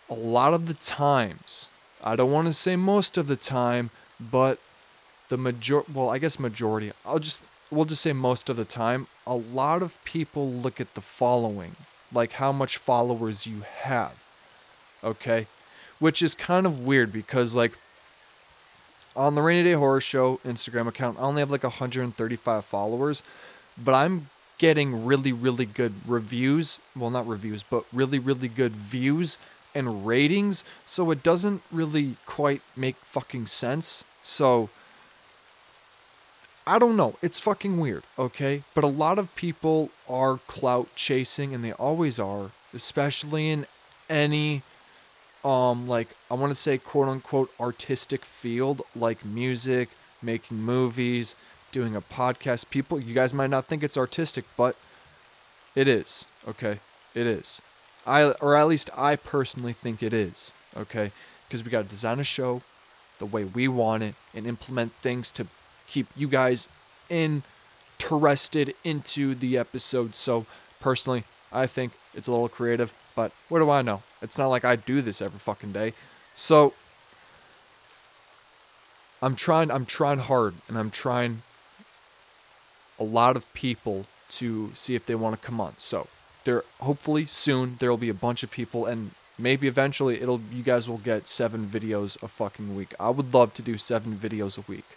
a 0.08 0.14
lot 0.14 0.54
of 0.54 0.66
the 0.66 0.74
times, 0.74 1.68
I 2.02 2.16
don't 2.16 2.30
want 2.30 2.46
to 2.46 2.52
say 2.52 2.76
most 2.76 3.18
of 3.18 3.26
the 3.26 3.36
time, 3.36 3.90
but 4.20 4.58
the 5.28 5.36
major 5.36 5.82
well, 5.92 6.08
I 6.08 6.18
guess 6.18 6.38
majority. 6.38 6.92
I'll 7.04 7.18
just 7.18 7.42
we'll 7.70 7.84
just 7.84 8.02
say 8.02 8.12
most 8.12 8.48
of 8.48 8.56
the 8.56 8.64
time, 8.64 9.06
a 9.26 9.34
lot 9.34 9.82
of 9.82 10.02
people 10.04 10.50
look 10.50 10.80
at 10.80 10.94
the 10.94 11.00
following, 11.00 11.76
like 12.12 12.32
how 12.32 12.52
much 12.52 12.76
followers 12.76 13.46
you 13.46 13.62
have. 13.80 14.24
Okay? 15.02 15.46
Which 15.98 16.22
is 16.22 16.34
kind 16.34 16.66
of 16.66 16.86
weird 16.86 17.12
because 17.12 17.54
like 17.54 17.72
on 19.14 19.34
the 19.34 19.42
Rainy 19.42 19.64
Day 19.64 19.72
Horror 19.72 20.00
Show 20.00 20.40
Instagram 20.44 20.86
account, 20.86 21.18
I 21.18 21.22
only 21.22 21.40
have 21.40 21.50
like 21.50 21.62
135 21.62 22.64
followers, 22.64 23.22
but 23.76 23.94
I'm 23.94 24.28
getting 24.58 25.04
really 25.04 25.32
really 25.32 25.66
good 25.66 25.94
reviews, 26.06 26.78
well 26.94 27.10
not 27.10 27.26
reviews, 27.26 27.62
but 27.62 27.84
really 27.92 28.18
really 28.18 28.48
good 28.48 28.72
views 28.76 29.38
and 29.76 30.06
ratings, 30.06 30.64
so 30.84 31.10
it 31.10 31.22
doesn't 31.22 31.62
really 31.70 32.16
quite 32.24 32.62
make 32.76 32.96
fucking 33.02 33.46
sense. 33.46 34.04
So 34.22 34.70
I 36.66 36.78
don't 36.80 36.96
know. 36.96 37.16
It's 37.22 37.38
fucking 37.38 37.78
weird, 37.78 38.02
okay? 38.18 38.64
But 38.74 38.82
a 38.82 38.88
lot 38.88 39.18
of 39.18 39.34
people 39.36 39.90
are 40.08 40.38
clout 40.48 40.88
chasing 40.96 41.54
and 41.54 41.62
they 41.64 41.72
always 41.72 42.18
are, 42.18 42.50
especially 42.74 43.50
in 43.50 43.66
any 44.08 44.62
um 45.44 45.86
like 45.86 46.08
I 46.30 46.34
want 46.34 46.50
to 46.50 46.54
say 46.54 46.78
quote 46.78 47.08
unquote 47.08 47.50
artistic 47.60 48.24
field 48.24 48.82
like 48.96 49.24
music, 49.24 49.90
making 50.22 50.58
movies, 50.62 51.36
doing 51.70 51.94
a 51.94 52.00
podcast. 52.00 52.70
People 52.70 52.98
you 52.98 53.14
guys 53.14 53.32
might 53.32 53.50
not 53.50 53.66
think 53.66 53.84
it's 53.84 53.96
artistic, 53.96 54.44
but 54.56 54.76
it 55.76 55.86
is, 55.86 56.26
okay? 56.48 56.80
It 57.14 57.26
is. 57.26 57.60
I 58.06 58.30
or 58.40 58.56
at 58.56 58.68
least 58.68 58.90
I 58.96 59.16
personally 59.16 59.72
think 59.72 60.02
it 60.02 60.14
is. 60.14 60.52
Okay, 60.76 61.12
because 61.46 61.64
we 61.64 61.70
got 61.70 61.82
to 61.82 61.88
design 61.88 62.20
a 62.20 62.24
show 62.24 62.62
the 63.18 63.26
way 63.26 63.44
we 63.44 63.66
want 63.66 64.02
it 64.02 64.14
and 64.34 64.46
implement 64.46 64.92
things 64.94 65.30
to 65.32 65.46
keep 65.86 66.06
you 66.14 66.28
guys 66.28 66.68
interested 67.08 68.74
into 68.84 69.34
the 69.34 69.56
episode. 69.56 70.14
So 70.14 70.46
personally, 70.80 71.24
I 71.52 71.66
think 71.66 71.92
it's 72.14 72.28
a 72.28 72.30
little 72.30 72.48
creative, 72.48 72.92
but 73.14 73.32
what 73.48 73.60
do 73.60 73.70
I 73.70 73.82
know? 73.82 74.02
It's 74.20 74.38
not 74.38 74.48
like 74.48 74.64
I 74.64 74.76
do 74.76 75.00
this 75.00 75.22
every 75.22 75.38
fucking 75.38 75.72
day. 75.72 75.94
So 76.34 76.74
I'm 79.22 79.34
trying 79.34 79.70
I'm 79.70 79.86
trying 79.86 80.18
hard 80.18 80.54
and 80.68 80.78
I'm 80.78 80.90
trying 80.90 81.42
a 82.98 83.04
lot 83.04 83.36
of 83.36 83.52
people 83.54 84.06
to 84.28 84.70
see 84.74 84.94
if 84.94 85.06
they 85.06 85.14
want 85.14 85.40
to 85.40 85.46
come 85.46 85.60
on. 85.60 85.74
So 85.78 86.08
there 86.46 86.64
hopefully 86.80 87.26
soon 87.26 87.76
there 87.78 87.90
will 87.90 87.98
be 87.98 88.08
a 88.08 88.14
bunch 88.14 88.42
of 88.42 88.50
people 88.50 88.86
and 88.86 89.10
maybe 89.38 89.68
eventually 89.68 90.22
it'll 90.22 90.40
you 90.50 90.62
guys 90.62 90.88
will 90.88 90.96
get 90.98 91.28
seven 91.28 91.66
videos 91.66 92.20
a 92.22 92.28
fucking 92.28 92.74
week. 92.74 92.94
I 92.98 93.10
would 93.10 93.34
love 93.34 93.52
to 93.54 93.62
do 93.62 93.76
seven 93.76 94.16
videos 94.16 94.56
a 94.56 94.62
week. 94.62 94.96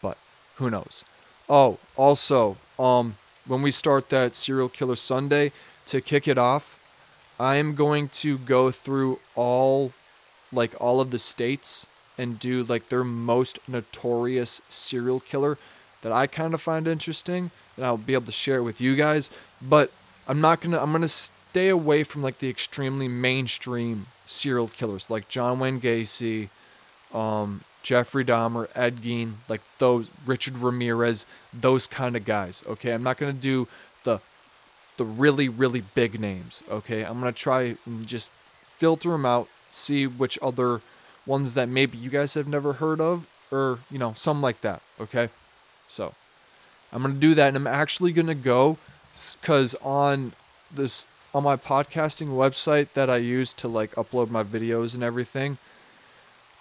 But 0.00 0.18
who 0.56 0.70
knows? 0.70 1.04
Oh, 1.48 1.78
also, 1.96 2.58
um 2.78 3.16
when 3.46 3.62
we 3.62 3.70
start 3.70 4.10
that 4.10 4.36
serial 4.36 4.68
killer 4.68 4.96
Sunday 4.96 5.52
to 5.86 6.00
kick 6.00 6.28
it 6.28 6.38
off, 6.38 6.78
I 7.38 7.56
am 7.56 7.74
going 7.74 8.08
to 8.08 8.38
go 8.38 8.70
through 8.70 9.20
all 9.34 9.92
like 10.52 10.74
all 10.80 11.00
of 11.00 11.10
the 11.10 11.18
states 11.18 11.86
and 12.18 12.38
do 12.38 12.62
like 12.64 12.88
their 12.88 13.04
most 13.04 13.58
notorious 13.68 14.60
serial 14.68 15.20
killer 15.20 15.58
that 16.02 16.12
I 16.12 16.26
kind 16.26 16.54
of 16.54 16.60
find 16.60 16.86
interesting 16.86 17.50
and 17.76 17.84
I'll 17.84 17.96
be 17.96 18.14
able 18.14 18.26
to 18.26 18.32
share 18.32 18.58
it 18.58 18.62
with 18.62 18.80
you 18.80 18.96
guys. 18.96 19.30
But 19.60 19.90
I'm 20.28 20.40
not 20.40 20.60
gonna 20.60 20.78
I'm 20.80 20.92
gonna 20.92 21.08
stay 21.08 21.68
away 21.68 22.04
from 22.04 22.22
like 22.22 22.38
the 22.38 22.50
extremely 22.50 23.08
mainstream 23.08 24.06
serial 24.26 24.68
killers 24.68 25.08
like 25.08 25.28
John 25.28 25.58
Wayne 25.60 25.80
Gacy, 25.80 26.48
um, 27.14 27.62
Jeffrey 27.82 28.24
Dahmer, 28.24 28.68
Ed 28.74 28.96
Gein, 28.96 29.34
like 29.48 29.62
those 29.78 30.10
Richard 30.24 30.58
Ramirez, 30.58 31.24
those 31.52 31.86
kind 31.86 32.16
of 32.16 32.24
guys. 32.24 32.62
Okay, 32.66 32.92
I'm 32.92 33.02
not 33.02 33.18
gonna 33.18 33.32
do 33.32 33.68
the 34.04 34.20
the 34.96 35.04
really 35.04 35.48
really 35.48 35.82
big 35.94 36.18
names. 36.20 36.62
Okay, 36.68 37.04
I'm 37.04 37.20
gonna 37.20 37.32
try 37.32 37.76
and 37.86 38.06
just 38.06 38.32
filter 38.76 39.10
them 39.10 39.24
out, 39.24 39.48
see 39.70 40.06
which 40.06 40.38
other 40.42 40.80
ones 41.24 41.54
that 41.54 41.68
maybe 41.68 41.98
you 41.98 42.10
guys 42.10 42.34
have 42.34 42.48
never 42.48 42.74
heard 42.74 43.00
of, 43.00 43.26
or 43.52 43.78
you 43.90 43.98
know 43.98 44.12
something 44.16 44.42
like 44.42 44.60
that. 44.62 44.82
Okay, 45.00 45.28
so 45.86 46.14
I'm 46.92 47.02
gonna 47.02 47.14
do 47.14 47.34
that, 47.36 47.48
and 47.48 47.56
I'm 47.56 47.66
actually 47.68 48.12
gonna 48.12 48.34
go 48.34 48.78
because 49.40 49.74
on 49.76 50.32
this 50.70 51.06
on 51.34 51.42
my 51.42 51.56
podcasting 51.56 52.28
website 52.28 52.88
that 52.94 53.10
I 53.10 53.16
use 53.16 53.52
to 53.54 53.68
like 53.68 53.94
upload 53.94 54.30
my 54.30 54.42
videos 54.42 54.94
and 54.94 55.02
everything, 55.02 55.58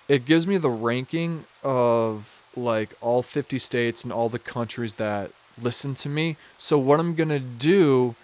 it 0.08 0.26
gives 0.26 0.46
me 0.46 0.58
the 0.58 0.70
ranking 0.70 1.46
of 1.64 2.44
like 2.56 2.94
all 3.02 3.22
50 3.22 3.58
states 3.58 4.04
and 4.04 4.12
all 4.12 4.30
the 4.30 4.40
countries 4.40 4.96
that 4.96 5.32
listen 5.62 5.94
to 5.96 6.10
me. 6.10 6.36
So 6.58 6.78
what 6.78 7.00
I'm 7.00 7.16
going 7.16 7.30
to 7.30 7.40
do 7.40 8.16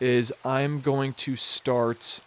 is 0.00 0.32
I'm 0.44 0.80
going 0.80 1.12
to 1.14 1.36
start 1.36 2.20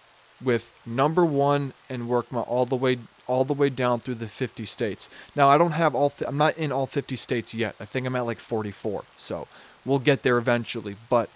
with 0.43 0.73
number 0.85 1.23
1 1.23 1.73
and 1.89 2.09
work 2.09 2.31
my 2.31 2.41
all 2.41 2.65
the 2.65 2.75
way 2.75 2.99
all 3.27 3.45
the 3.45 3.53
way 3.53 3.69
down 3.69 3.99
through 3.99 4.15
the 4.15 4.27
50 4.27 4.65
states. 4.65 5.09
Now 5.35 5.49
I 5.49 5.57
don't 5.57 5.71
have 5.71 5.95
all 5.95 6.11
I'm 6.27 6.37
not 6.37 6.57
in 6.57 6.71
all 6.71 6.85
50 6.85 7.15
states 7.15 7.53
yet. 7.53 7.75
I 7.79 7.85
think 7.85 8.05
I'm 8.05 8.15
at 8.15 8.25
like 8.25 8.39
44. 8.39 9.05
So 9.15 9.47
We'll 9.85 9.99
get 9.99 10.23
there 10.23 10.37
eventually, 10.37 10.95
but 11.09 11.29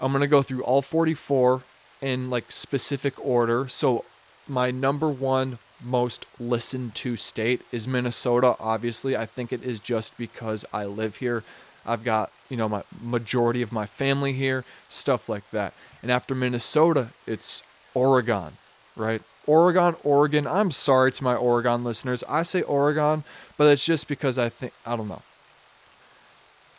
I'm 0.00 0.12
going 0.12 0.20
to 0.20 0.28
go 0.28 0.42
through 0.42 0.62
all 0.62 0.82
44 0.82 1.62
in 2.00 2.30
like 2.30 2.50
specific 2.52 3.14
order. 3.24 3.68
So 3.68 4.04
my 4.46 4.70
number 4.70 5.08
one 5.08 5.58
most 5.82 6.26
listened 6.40 6.94
to 6.96 7.16
state 7.16 7.62
is 7.70 7.86
Minnesota. 7.86 8.56
Obviously, 8.58 9.16
I 9.16 9.26
think 9.26 9.52
it 9.52 9.62
is 9.62 9.80
just 9.80 10.16
because 10.16 10.64
I 10.72 10.84
live 10.84 11.16
here. 11.16 11.44
I've 11.86 12.04
got, 12.04 12.30
you 12.48 12.56
know, 12.56 12.68
my 12.68 12.82
majority 13.00 13.62
of 13.62 13.72
my 13.72 13.86
family 13.86 14.32
here, 14.32 14.64
stuff 14.88 15.28
like 15.28 15.48
that. 15.50 15.72
And 16.02 16.10
after 16.10 16.34
Minnesota, 16.34 17.10
it's 17.26 17.62
Oregon, 17.94 18.58
right? 18.96 19.22
Oregon, 19.46 19.96
Oregon. 20.04 20.46
I'm 20.46 20.70
sorry 20.70 21.10
to 21.12 21.24
my 21.24 21.34
Oregon 21.34 21.82
listeners. 21.82 22.22
I 22.28 22.42
say 22.42 22.62
Oregon, 22.62 23.24
but 23.56 23.64
it's 23.68 23.84
just 23.84 24.06
because 24.06 24.36
I 24.38 24.48
think 24.50 24.72
I 24.84 24.96
don't 24.96 25.08
know. 25.08 25.22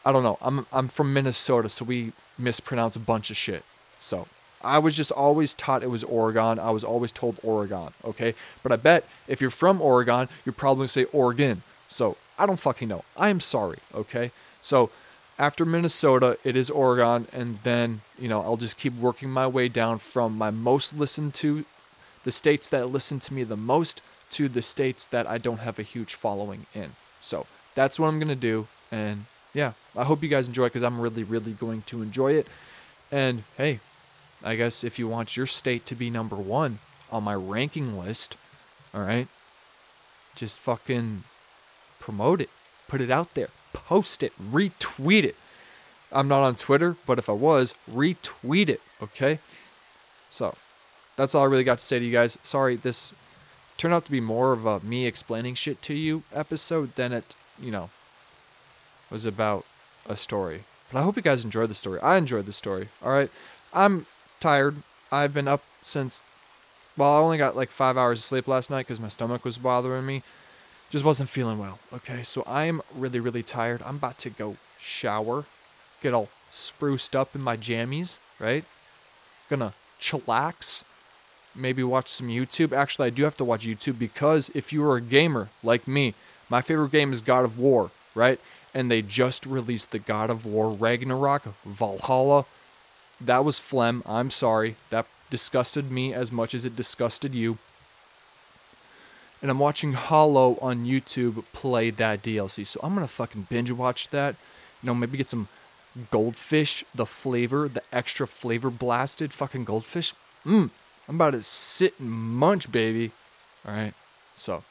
I 0.06 0.12
don't 0.12 0.24
know. 0.24 0.38
I'm 0.42 0.68
I'm 0.72 0.88
from 0.88 1.12
Minnesota, 1.12 1.68
so 1.70 1.84
we 1.86 2.14
mispronounce 2.40 2.96
a 2.96 3.00
bunch 3.00 3.30
of 3.30 3.38
shit. 3.38 3.64
So 4.00 4.28
I 4.62 4.80
was 4.80 4.96
just 4.96 5.12
always 5.12 5.54
taught 5.54 5.84
it 5.84 5.90
was 5.90 6.04
Oregon. 6.04 6.60
I 6.60 6.72
was 6.72 6.84
always 6.84 7.12
told 7.12 7.40
Oregon, 7.44 7.90
okay? 8.04 8.36
But 8.64 8.72
I 8.72 8.76
bet 8.76 9.06
if 9.28 9.42
you're 9.42 9.50
from 9.50 9.82
Oregon, 9.82 10.30
you're 10.46 10.54
probably 10.54 10.88
say 10.88 11.06
Oregon. 11.06 11.62
So 11.88 12.18
I 12.38 12.46
don't 12.46 12.60
fucking 12.60 12.88
know. 12.88 13.04
I 13.18 13.30
am 13.30 13.40
sorry, 13.40 13.80
okay? 13.94 14.32
So 14.62 14.90
after 15.38 15.66
Minnesota, 15.66 16.38
it 16.44 16.58
is 16.58 16.70
Oregon, 16.70 17.28
and 17.32 17.60
then, 17.64 18.02
you 18.18 18.28
know, 18.28 18.42
I'll 18.42 18.58
just 18.58 18.78
keep 18.78 18.94
working 18.96 19.30
my 19.30 19.48
way 19.48 19.70
down 19.70 20.00
from 20.00 20.38
my 20.38 20.52
most 20.52 20.98
listened 20.98 21.34
to, 21.36 21.66
the 22.26 22.32
states 22.32 22.68
that 22.70 22.90
listen 22.90 23.20
to 23.20 23.34
me 23.34 23.44
the 23.44 23.56
most, 23.56 24.02
to 24.32 24.50
the 24.50 24.62
states 24.62 25.06
that 25.06 25.28
I 25.28 25.38
don't 25.38 25.60
have 25.60 25.80
a 25.80 25.84
huge 25.84 26.14
following 26.14 26.66
in. 26.76 26.92
So 27.22 27.46
that's 27.74 27.98
what 27.98 28.08
I'm 28.08 28.20
going 28.20 28.28
to 28.28 28.36
do. 28.36 28.68
And 28.92 29.26
yeah, 29.54 29.74
I 30.00 30.06
hope 30.06 30.24
you 30.24 30.30
guys 30.30 30.48
enjoy 30.48 30.66
it 30.66 30.70
because 30.70 30.84
I'm 30.84 31.02
really, 31.02 31.24
really 31.26 31.52
going 31.52 31.82
to 31.88 32.02
enjoy 32.02 32.32
it. 32.32 32.48
And 33.12 33.44
hey, 33.58 33.82
I 34.42 34.56
guess 34.56 34.86
if 34.86 34.98
you 34.98 35.10
want 35.10 35.36
your 35.36 35.46
state 35.46 35.86
to 35.88 35.96
be 35.96 36.10
number 36.10 36.38
one 36.38 36.80
on 37.12 37.26
my 37.26 37.36
ranking 37.36 38.00
list, 38.00 38.38
all 38.94 39.02
right, 39.02 39.28
just 40.36 40.58
fucking 40.58 41.24
promote 42.00 42.40
it, 42.40 42.50
put 42.88 43.02
it 43.02 43.12
out 43.12 43.34
there, 43.34 43.50
post 43.74 44.24
it, 44.24 44.32
retweet 44.42 45.26
it. 45.26 45.36
I'm 46.14 46.30
not 46.30 46.44
on 46.44 46.56
Twitter, 46.56 46.96
but 47.06 47.20
if 47.20 47.28
I 47.28 47.34
was, 47.34 47.76
retweet 47.92 48.70
it, 48.70 48.82
okay? 49.04 49.40
So 50.30 50.56
that's 51.18 51.36
all 51.36 51.44
I 51.44 51.48
really 51.48 51.66
got 51.66 51.80
to 51.80 51.86
say 51.86 52.00
to 52.00 52.06
you 52.06 52.14
guys. 52.14 52.38
Sorry, 52.42 52.78
this 52.78 53.14
turned 53.76 53.94
out 53.94 54.06
to 54.06 54.12
be 54.12 54.22
more 54.22 54.54
of 54.54 54.66
a 54.66 54.80
me 54.80 55.06
explaining 55.06 55.56
shit 55.56 55.82
to 55.82 55.94
you 55.94 56.24
episode 56.34 56.96
than 56.96 57.12
it, 57.12 57.36
you 57.62 57.70
know, 57.70 57.90
was 59.12 59.26
about 59.26 59.66
a 60.10 60.18
story. 60.18 60.64
But 60.92 61.00
I 61.00 61.04
hope 61.04 61.16
you 61.16 61.22
guys 61.22 61.46
enjoyed 61.46 61.70
the 61.70 61.76
story. 61.76 62.00
I 62.02 62.18
enjoyed 62.18 62.46
the 62.46 62.52
story. 62.52 62.90
All 63.04 63.12
right. 63.12 63.30
I'm 63.74 64.08
tired. 64.40 64.78
I've 65.12 65.34
been 65.34 65.48
up 65.48 65.64
since, 65.82 66.24
well, 66.98 67.16
I 67.16 67.20
only 67.20 67.38
got 67.38 67.56
like 67.56 67.70
five 67.70 67.98
hours 67.98 68.20
of 68.20 68.26
sleep 68.26 68.48
last 68.48 68.70
night 68.70 68.88
because 68.88 69.00
my 69.00 69.08
stomach 69.08 69.46
was 69.46 69.58
bothering 69.58 70.06
me. 70.06 70.24
Just 70.90 71.06
wasn't 71.06 71.30
feeling 71.30 71.60
well. 71.60 71.78
Okay, 71.94 72.24
so 72.24 72.44
I'm 72.48 72.82
really, 72.96 73.20
really 73.20 73.44
tired. 73.44 73.82
I'm 73.86 73.98
about 73.98 74.18
to 74.20 74.32
go 74.32 74.58
shower, 74.80 75.46
get 76.02 76.16
all 76.16 76.30
spruced 76.50 77.16
up 77.16 77.36
in 77.36 77.42
my 77.42 77.56
jammies, 77.56 78.18
right? 78.40 78.66
Gonna 79.52 79.74
chillax, 80.00 80.84
maybe 81.56 81.84
watch 81.84 82.10
some 82.10 82.28
YouTube. 82.28 82.72
Actually, 82.72 83.08
I 83.08 83.12
do 83.12 83.24
have 83.24 83.38
to 83.38 83.46
watch 83.46 83.68
YouTube 83.68 84.00
because 84.00 84.50
if 84.56 84.74
you 84.74 84.84
are 84.84 84.96
a 84.96 85.02
gamer 85.02 85.50
like 85.64 85.88
me, 85.88 86.16
my 86.50 86.62
favorite 86.62 86.92
game 86.92 87.12
is 87.14 87.22
God 87.22 87.46
of 87.46 87.60
War, 87.60 87.92
right? 88.16 88.40
And 88.74 88.92
they 88.92 89.02
just 89.02 89.46
released 89.46 89.92
the 89.92 90.00
God 90.00 90.30
of 90.30 90.46
War 90.46 90.70
Ragnarok 90.72 91.54
Valhalla 91.66 92.46
that 93.22 93.44
was 93.44 93.60
phlegm. 93.60 94.04
I'm 94.06 94.30
sorry. 94.30 94.76
That 94.90 95.06
disgusted 95.30 95.92
me 95.92 96.14
as 96.14 96.32
much 96.32 96.54
as 96.54 96.66
it 96.66 96.76
disgusted 96.76 97.36
you. 97.36 97.58
And 99.42 99.50
I'm 99.50 99.60
watching 99.60 99.94
Hollow 99.94 100.58
on 100.62 100.86
YouTube 100.86 101.44
play 101.54 101.90
that 101.92 102.22
DLC. 102.22 102.66
So 102.66 102.80
I'm 102.84 102.94
going 102.94 103.08
to 103.08 103.14
fucking 103.14 103.48
binge 103.50 103.72
watch 103.72 104.10
that. 104.10 104.36
You 104.82 104.88
know, 104.88 104.96
maybe 104.96 105.18
get 105.18 105.30
some 105.30 105.48
goldfish, 106.12 106.84
the 106.94 107.06
flavor, 107.06 107.68
the 107.68 107.84
extra 107.92 108.28
flavor 108.28 108.70
blasted 108.70 109.34
fucking 109.34 109.66
goldfish. 109.66 110.14
Mmm. 110.46 110.70
I'm 111.08 111.16
about 111.16 111.32
to 111.32 111.42
sit 111.42 112.00
and 112.00 112.12
munch, 112.12 112.72
baby. 112.72 113.12
All 113.66 113.74
right. 113.74 113.94
So 114.36 114.64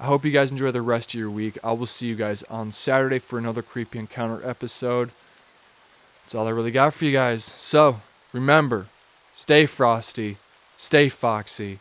I 0.00 0.06
hope 0.06 0.24
you 0.24 0.30
guys 0.30 0.52
enjoy 0.52 0.70
the 0.70 0.80
rest 0.80 1.12
of 1.12 1.18
your 1.18 1.30
week. 1.30 1.58
I 1.64 1.72
will 1.72 1.86
see 1.86 2.06
you 2.06 2.14
guys 2.14 2.44
on 2.44 2.70
Saturday 2.70 3.18
for 3.18 3.36
another 3.36 3.62
Creepy 3.62 3.98
Encounter 3.98 4.48
episode. 4.48 5.10
That's 6.22 6.36
all 6.36 6.46
I 6.46 6.50
really 6.50 6.70
got 6.70 6.94
for 6.94 7.04
you 7.04 7.12
guys. 7.12 7.42
So, 7.42 8.00
remember, 8.32 8.86
stay 9.32 9.66
frosty, 9.66 10.36
stay 10.76 11.08
foxy. 11.08 11.80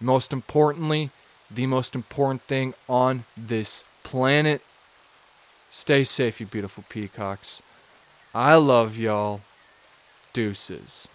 Most 0.00 0.32
importantly, 0.32 1.10
the 1.50 1.66
most 1.66 1.96
important 1.96 2.42
thing 2.42 2.72
on 2.88 3.24
this 3.36 3.84
planet, 4.04 4.62
stay 5.68 6.04
safe, 6.04 6.38
you 6.38 6.46
beautiful 6.46 6.84
peacocks. 6.88 7.62
I 8.32 8.54
love 8.54 8.96
y'all. 8.96 9.40
Deuces. 10.32 11.08